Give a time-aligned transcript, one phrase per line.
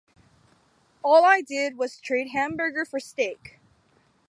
[1.03, 3.59] All I did was trade hamburger for steak.